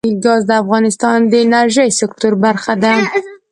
[0.23, 2.93] ګاز د افغانستان د انرژۍ سکتور برخه ده.